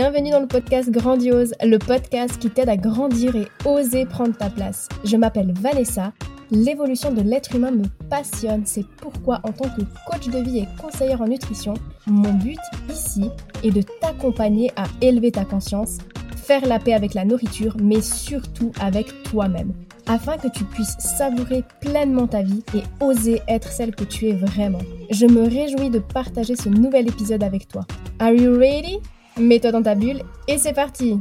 [0.00, 4.48] bienvenue dans le podcast Grandiose, le podcast qui t'aide à grandir et oser prendre ta
[4.48, 4.88] place.
[5.02, 6.12] Je m'appelle Vanessa,
[6.52, 10.68] l'évolution de l'être humain me passionne, c'est pourquoi en tant que coach de vie et
[10.80, 11.74] conseillère en nutrition,
[12.06, 13.28] mon but ici
[13.64, 15.98] est de t'accompagner à élever ta conscience,
[16.36, 19.72] faire la paix avec la nourriture, mais surtout avec toi-même
[20.06, 24.32] afin que tu puisses savourer pleinement ta vie et oser être celle que tu es
[24.32, 24.78] vraiment.
[25.10, 27.84] Je me réjouis de partager ce nouvel épisode avec toi.
[28.20, 29.00] Are you ready?
[29.38, 31.20] Mets-toi dans ta bulle et c'est parti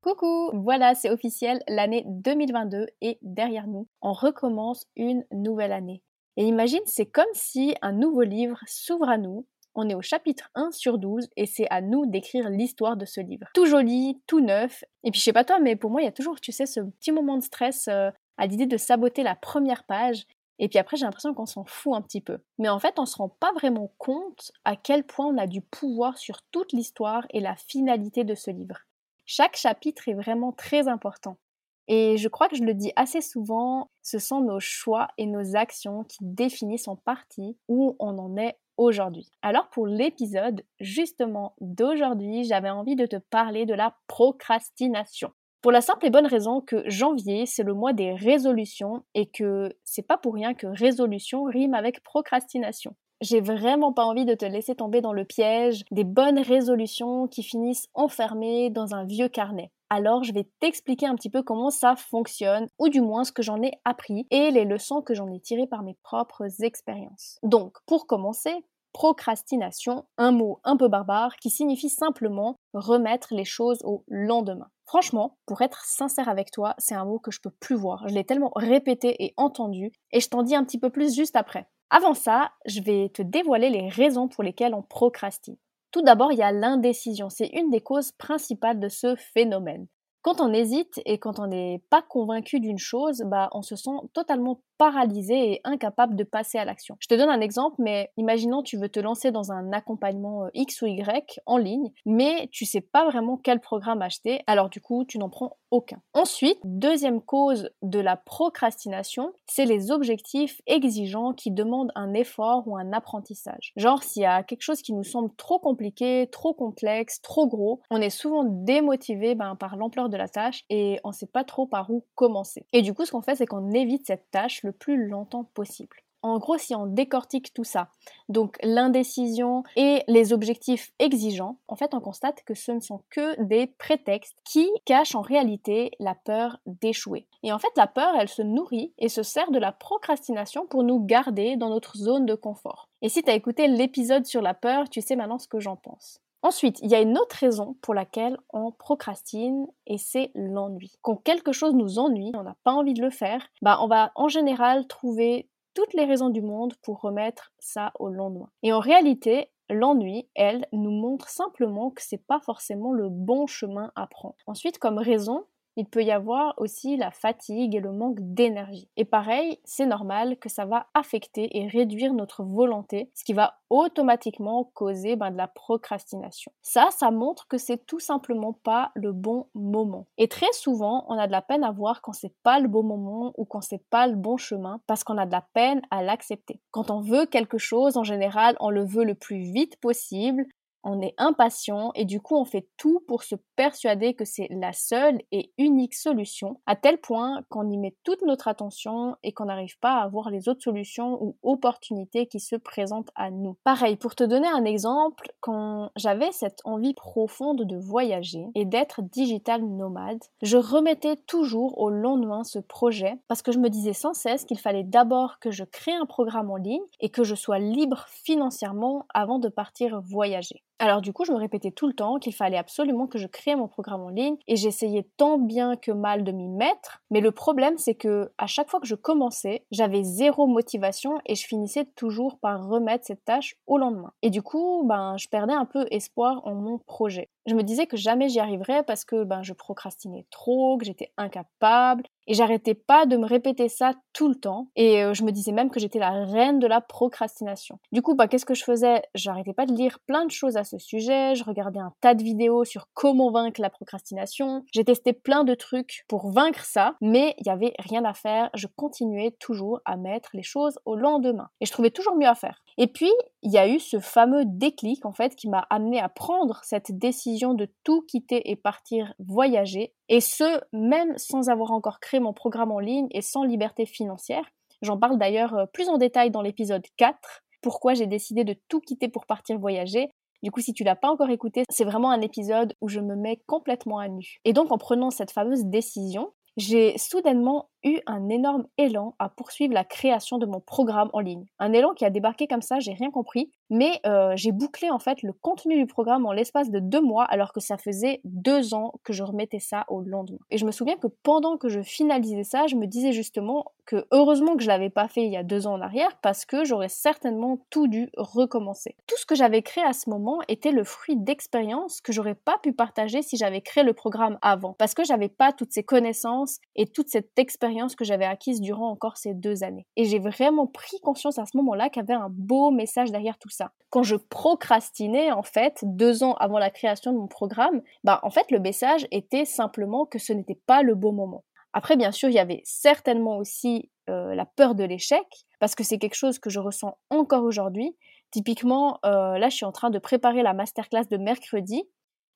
[0.00, 3.88] Coucou Voilà, c'est officiel, l'année 2022 est derrière nous.
[4.02, 6.02] On recommence une nouvelle année.
[6.36, 10.50] Et imagine, c'est comme si un nouveau livre s'ouvre à nous on est au chapitre
[10.54, 13.48] 1 sur 12 et c'est à nous d'écrire l'histoire de ce livre.
[13.54, 14.84] Tout joli, tout neuf.
[15.02, 16.66] Et puis je sais pas toi, mais pour moi, il y a toujours, tu sais,
[16.66, 20.26] ce petit moment de stress euh, à l'idée de saboter la première page.
[20.58, 22.38] Et puis après, j'ai l'impression qu'on s'en fout un petit peu.
[22.58, 25.60] Mais en fait, on se rend pas vraiment compte à quel point on a du
[25.60, 28.78] pouvoir sur toute l'histoire et la finalité de ce livre.
[29.26, 31.38] Chaque chapitre est vraiment très important.
[31.86, 35.56] Et je crois que je le dis assez souvent, ce sont nos choix et nos
[35.56, 39.30] actions qui définissent en partie où on en est aujourd'hui.
[39.42, 45.32] Alors pour l'épisode justement d'aujourd'hui, j'avais envie de te parler de la procrastination.
[45.64, 49.74] Pour la simple et bonne raison que janvier, c'est le mois des résolutions et que
[49.82, 52.94] c'est pas pour rien que résolution rime avec procrastination.
[53.22, 57.42] J'ai vraiment pas envie de te laisser tomber dans le piège des bonnes résolutions qui
[57.42, 59.70] finissent enfermées dans un vieux carnet.
[59.88, 63.42] Alors je vais t'expliquer un petit peu comment ça fonctionne, ou du moins ce que
[63.42, 67.38] j'en ai appris et les leçons que j'en ai tirées par mes propres expériences.
[67.42, 68.52] Donc pour commencer,
[68.92, 74.68] procrastination, un mot un peu barbare qui signifie simplement remettre les choses au lendemain.
[74.86, 78.06] Franchement, pour être sincère avec toi, c'est un mot que je peux plus voir.
[78.08, 81.36] Je l'ai tellement répété et entendu, et je t'en dis un petit peu plus juste
[81.36, 81.66] après.
[81.90, 85.56] Avant ça, je vais te dévoiler les raisons pour lesquelles on procrastine.
[85.90, 87.30] Tout d'abord, il y a l'indécision.
[87.30, 89.86] C'est une des causes principales de ce phénomène.
[90.22, 93.90] Quand on hésite et quand on n'est pas convaincu d'une chose, bah, on se sent
[94.12, 96.96] totalement paralysé et incapable de passer à l'action.
[97.00, 100.50] Je te donne un exemple, mais imaginons tu veux te lancer dans un accompagnement euh,
[100.54, 104.80] X ou Y en ligne, mais tu sais pas vraiment quel programme acheter, alors du
[104.80, 106.00] coup tu n'en prends aucun.
[106.12, 112.76] Ensuite, deuxième cause de la procrastination, c'est les objectifs exigeants qui demandent un effort ou
[112.76, 113.72] un apprentissage.
[113.76, 117.80] Genre s'il y a quelque chose qui nous semble trop compliqué, trop complexe, trop gros,
[117.90, 121.66] on est souvent démotivé ben, par l'ampleur de la tâche et on sait pas trop
[121.66, 122.66] par où commencer.
[122.72, 125.96] Et du coup ce qu'on fait c'est qu'on évite cette tâche le plus longtemps possible.
[126.24, 127.90] En gros, si on décortique tout ça,
[128.30, 133.38] donc l'indécision et les objectifs exigeants, en fait, on constate que ce ne sont que
[133.42, 137.26] des prétextes qui cachent en réalité la peur d'échouer.
[137.42, 140.82] Et en fait, la peur, elle se nourrit et se sert de la procrastination pour
[140.82, 142.88] nous garder dans notre zone de confort.
[143.02, 145.76] Et si tu as écouté l'épisode sur la peur, tu sais maintenant ce que j'en
[145.76, 146.22] pense.
[146.44, 150.92] Ensuite, il y a une autre raison pour laquelle on procrastine et c'est l'ennui.
[151.00, 154.12] Quand quelque chose nous ennuie, on n'a pas envie de le faire, bah on va
[154.14, 158.50] en général trouver toutes les raisons du monde pour remettre ça au lendemain.
[158.62, 163.90] Et en réalité, L'ennui, elle, nous montre simplement que c'est pas forcément le bon chemin
[163.96, 164.36] à prendre.
[164.46, 165.46] Ensuite, comme raison,
[165.76, 168.88] il peut y avoir aussi la fatigue et le manque d'énergie.
[168.96, 173.58] Et pareil, c'est normal que ça va affecter et réduire notre volonté, ce qui va
[173.70, 176.52] automatiquement causer ben, de la procrastination.
[176.62, 180.06] Ça, ça montre que c'est tout simplement pas le bon moment.
[180.16, 182.84] Et très souvent, on a de la peine à voir quand c'est pas le bon
[182.84, 186.02] moment ou quand c'est pas le bon chemin parce qu'on a de la peine à
[186.02, 186.60] l'accepter.
[186.70, 190.46] Quand on veut quelque chose, en général, on le veut le plus vite possible,
[190.84, 194.72] on est impatient et du coup on fait tout pour se persuader que c'est la
[194.72, 199.46] seule et unique solution, à tel point qu'on y met toute notre attention et qu'on
[199.46, 203.56] n'arrive pas à voir les autres solutions ou opportunités qui se présentent à nous.
[203.64, 209.02] Pareil, pour te donner un exemple, quand j'avais cette envie profonde de voyager et d'être
[209.02, 214.14] digital nomade, je remettais toujours au lendemain ce projet parce que je me disais sans
[214.14, 217.58] cesse qu'il fallait d'abord que je crée un programme en ligne et que je sois
[217.58, 220.62] libre financièrement avant de partir voyager.
[220.84, 223.56] Alors du coup, je me répétais tout le temps qu'il fallait absolument que je crée
[223.56, 227.32] mon programme en ligne et j'essayais tant bien que mal de m'y mettre, mais le
[227.32, 231.86] problème c'est que à chaque fois que je commençais, j'avais zéro motivation et je finissais
[231.96, 234.12] toujours par remettre cette tâche au lendemain.
[234.20, 237.30] Et du coup, ben je perdais un peu espoir en mon projet.
[237.46, 241.12] Je me disais que jamais j'y arriverais parce que ben je procrastinais trop, que j'étais
[241.16, 244.68] incapable et j'arrêtais pas de me répéter ça tout le temps.
[244.76, 247.78] Et euh, je me disais même que j'étais la reine de la procrastination.
[247.92, 249.02] Du coup, bah, qu'est-ce que je faisais?
[249.14, 251.34] J'arrêtais pas de lire plein de choses à ce sujet.
[251.34, 254.64] Je regardais un tas de vidéos sur comment vaincre la procrastination.
[254.72, 258.50] J'ai testé plein de trucs pour vaincre ça, mais il y avait rien à faire.
[258.54, 261.48] Je continuais toujours à mettre les choses au lendemain.
[261.60, 262.63] Et je trouvais toujours mieux à faire.
[262.76, 263.12] Et puis,
[263.42, 266.96] il y a eu ce fameux déclic, en fait, qui m'a amené à prendre cette
[266.98, 272.32] décision de tout quitter et partir voyager, et ce, même sans avoir encore créé mon
[272.32, 274.44] programme en ligne et sans liberté financière.
[274.82, 277.16] J'en parle d'ailleurs euh, plus en détail dans l'épisode 4,
[277.62, 280.10] pourquoi j'ai décidé de tout quitter pour partir voyager.
[280.42, 283.16] Du coup, si tu l'as pas encore écouté, c'est vraiment un épisode où je me
[283.16, 284.40] mets complètement à nu.
[284.44, 289.74] Et donc, en prenant cette fameuse décision, j'ai soudainement eu un énorme élan à poursuivre
[289.74, 291.46] la création de mon programme en ligne.
[291.58, 295.00] Un élan qui a débarqué comme ça, j'ai rien compris, mais euh, j'ai bouclé en
[295.00, 298.72] fait le contenu du programme en l'espace de deux mois alors que ça faisait deux
[298.72, 300.38] ans que je remettais ça au lendemain.
[300.52, 304.06] Et je me souviens que pendant que je finalisais ça, je me disais justement que
[304.12, 306.64] heureusement que je l'avais pas fait il y a deux ans en arrière parce que
[306.64, 308.94] j'aurais certainement tout dû recommencer.
[309.08, 312.58] Tout ce que j'avais créé à ce moment était le fruit d'expériences que j'aurais pas
[312.62, 316.60] pu partager si j'avais créé le programme avant parce que j'avais pas toutes ces connaissances
[316.76, 319.86] et toute cette expérience que j'avais acquise durant encore ces deux années.
[319.96, 323.36] Et j'ai vraiment pris conscience à ce moment-là qu'il y avait un beau message derrière
[323.36, 323.63] tout ça.
[323.90, 328.30] Quand je procrastinais, en fait, deux ans avant la création de mon programme, bah, en
[328.30, 331.44] fait, le message était simplement que ce n'était pas le beau moment.
[331.72, 335.24] Après, bien sûr, il y avait certainement aussi euh, la peur de l'échec,
[335.60, 337.96] parce que c'est quelque chose que je ressens encore aujourd'hui.
[338.30, 341.84] Typiquement, euh, là, je suis en train de préparer la masterclass de mercredi,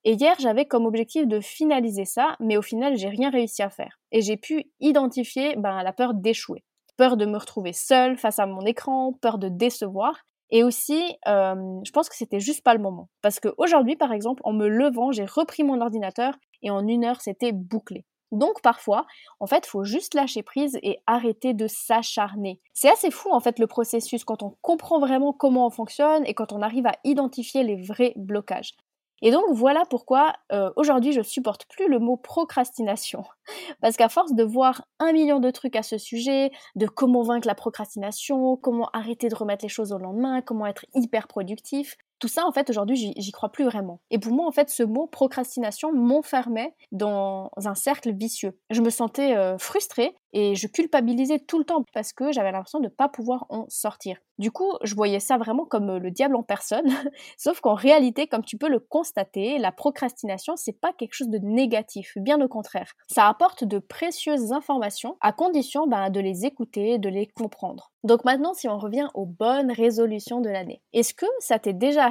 [0.04, 3.70] et hier, j'avais comme objectif de finaliser ça, mais au final, j'ai rien réussi à
[3.70, 4.00] faire.
[4.12, 6.64] Et j'ai pu identifier ben, la peur d'échouer.
[6.96, 10.24] Peur de me retrouver seule face à mon écran, peur de décevoir.
[10.50, 13.08] Et aussi, euh, je pense que c'était juste pas le moment.
[13.22, 17.20] Parce qu'aujourd'hui, par exemple, en me levant, j'ai repris mon ordinateur et en une heure,
[17.20, 18.04] c'était bouclé.
[18.32, 19.06] Donc parfois,
[19.40, 22.60] en fait, faut juste lâcher prise et arrêter de s'acharner.
[22.74, 26.34] C'est assez fou en fait le processus quand on comprend vraiment comment on fonctionne et
[26.34, 28.74] quand on arrive à identifier les vrais blocages.
[29.22, 33.24] Et donc voilà pourquoi euh, aujourd'hui je supporte plus le mot procrastination.
[33.80, 37.46] Parce qu'à force de voir un million de trucs à ce sujet, de comment vaincre
[37.46, 42.28] la procrastination, comment arrêter de remettre les choses au lendemain, comment être hyper productif, tout
[42.28, 44.00] ça, en fait, aujourd'hui, j'y crois plus vraiment.
[44.10, 48.58] Et pour moi, en fait, ce mot procrastination m'enfermait dans un cercle vicieux.
[48.70, 52.80] Je me sentais euh, frustrée et je culpabilisais tout le temps parce que j'avais l'impression
[52.80, 54.18] de ne pas pouvoir en sortir.
[54.38, 56.86] Du coup, je voyais ça vraiment comme euh, le diable en personne,
[57.38, 61.38] sauf qu'en réalité, comme tu peux le constater, la procrastination, c'est pas quelque chose de
[61.38, 62.92] négatif, bien au contraire.
[63.08, 67.90] Ça apporte de précieuses informations à condition ben, de les écouter, de les comprendre.
[68.04, 72.07] Donc maintenant, si on revient aux bonnes résolutions de l'année, est-ce que ça t'est déjà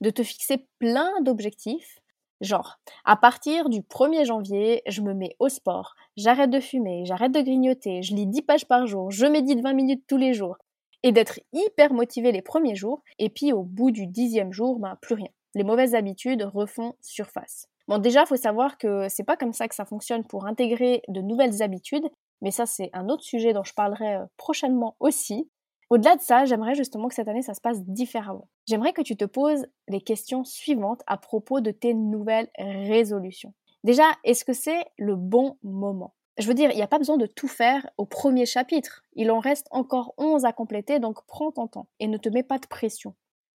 [0.00, 2.00] de te fixer plein d'objectifs
[2.40, 7.32] Genre, à partir du 1er janvier, je me mets au sport, j'arrête de fumer, j'arrête
[7.32, 10.56] de grignoter, je lis 10 pages par jour, je médite 20 minutes tous les jours.
[11.02, 14.96] Et d'être hyper motivé les premiers jours, et puis au bout du dixième jour, ben
[15.02, 15.28] plus rien.
[15.54, 17.66] Les mauvaises habitudes refont surface.
[17.88, 21.20] Bon, déjà, faut savoir que c'est pas comme ça que ça fonctionne pour intégrer de
[21.20, 22.06] nouvelles habitudes,
[22.40, 25.48] mais ça, c'est un autre sujet dont je parlerai euh, prochainement aussi.
[25.90, 28.48] Au-delà de ça, j'aimerais justement que cette année, ça se passe différemment.
[28.66, 33.54] J'aimerais que tu te poses les questions suivantes à propos de tes nouvelles résolutions.
[33.84, 36.14] Déjà, est-ce que c'est le bon moment?
[36.36, 39.02] Je veux dire, il n'y a pas besoin de tout faire au premier chapitre.
[39.14, 42.42] Il en reste encore 11 à compléter, donc prends ton temps et ne te mets
[42.42, 43.14] pas de pression.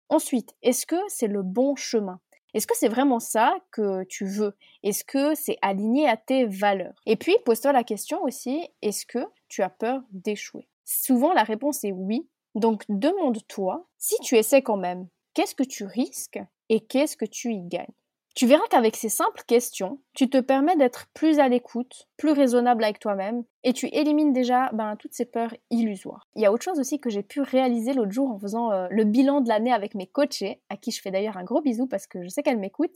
[0.10, 2.20] Ensuite, est-ce que c'est le bon chemin?
[2.54, 4.58] Est-ce que c'est vraiment ça que tu veux?
[4.84, 6.96] Est-ce que c'est aligné à tes valeurs?
[7.06, 10.68] Et puis, pose-toi la question aussi, est-ce que tu as peur d'échouer?
[11.00, 12.28] Souvent, la réponse est oui.
[12.54, 17.54] Donc, demande-toi, si tu essaies quand même, qu'est-ce que tu risques et qu'est-ce que tu
[17.54, 17.94] y gagnes?
[18.34, 22.84] Tu verras qu'avec ces simples questions, tu te permets d'être plus à l'écoute, plus raisonnable
[22.84, 26.28] avec toi-même, et tu élimines déjà ben, toutes ces peurs illusoires.
[26.36, 28.88] Il y a autre chose aussi que j'ai pu réaliser l'autre jour en faisant euh,
[28.90, 31.88] le bilan de l'année avec mes coachés, à qui je fais d'ailleurs un gros bisou
[31.88, 32.96] parce que je sais qu'elle m'écoute.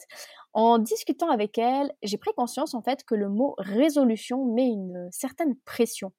[0.54, 5.10] En discutant avec elle, j'ai pris conscience en fait que le mot résolution met une
[5.12, 6.14] certaine pression.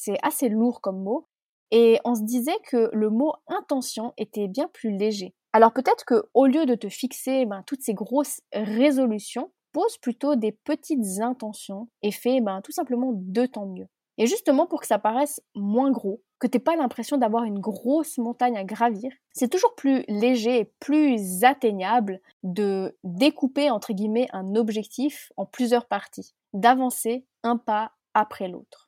[0.00, 1.26] C'est assez lourd comme mot,
[1.72, 5.34] et on se disait que le mot intention était bien plus léger.
[5.52, 10.36] Alors peut-être que au lieu de te fixer ben, toutes ces grosses résolutions, pose plutôt
[10.36, 13.88] des petites intentions et fais ben, tout simplement de ton mieux.
[14.18, 18.18] Et justement pour que ça paraisse moins gros, que t'aies pas l'impression d'avoir une grosse
[18.18, 24.54] montagne à gravir, c'est toujours plus léger et plus atteignable de découper entre guillemets un
[24.54, 28.87] objectif en plusieurs parties, d'avancer un pas après l'autre.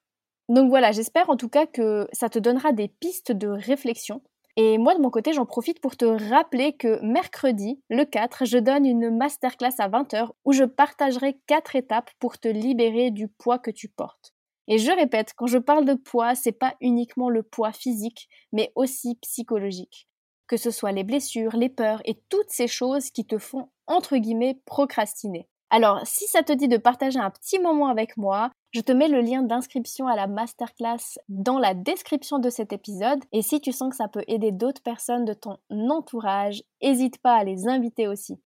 [0.51, 4.21] Donc voilà, j'espère en tout cas que ça te donnera des pistes de réflexion
[4.57, 8.59] et moi, de mon côté, j'en profite pour te rappeler que mercredi, le 4, je
[8.59, 13.59] donne une masterclass à 20h où je partagerai 4 étapes pour te libérer du poids
[13.59, 14.35] que tu portes.
[14.67, 18.73] Et je répète, quand je parle de poids, c'est pas uniquement le poids physique, mais
[18.75, 20.09] aussi psychologique.
[20.47, 24.17] Que ce soit les blessures, les peurs et toutes ces choses qui te font, entre
[24.17, 25.49] guillemets, procrastiner.
[25.73, 29.09] Alors, si ça te dit de partager un petit moment avec moi, je te mets
[29.09, 33.21] le lien d'inscription à la masterclass dans la description de cet épisode.
[33.33, 37.35] Et si tu sens que ça peut aider d'autres personnes de ton entourage, n'hésite pas
[37.35, 38.41] à les inviter aussi.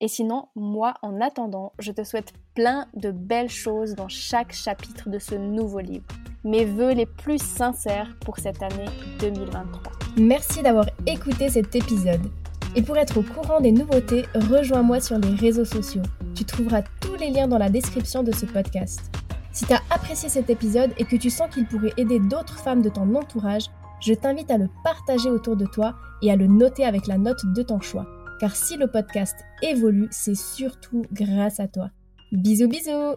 [0.00, 5.10] Et sinon, moi, en attendant, je te souhaite plein de belles choses dans chaque chapitre
[5.10, 6.06] de ce nouveau livre.
[6.44, 8.86] Mes voeux les plus sincères pour cette année
[9.20, 9.92] 2023.
[10.16, 12.30] Merci d'avoir écouté cet épisode.
[12.74, 16.02] Et pour être au courant des nouveautés, rejoins-moi sur les réseaux sociaux.
[16.40, 19.12] Tu trouveras tous les liens dans la description de ce podcast.
[19.52, 22.80] Si tu as apprécié cet épisode et que tu sens qu'il pourrait aider d'autres femmes
[22.80, 23.66] de ton entourage,
[24.00, 27.44] je t'invite à le partager autour de toi et à le noter avec la note
[27.54, 28.06] de ton choix
[28.40, 31.90] car si le podcast évolue, c'est surtout grâce à toi.
[32.32, 33.16] Bisous bisous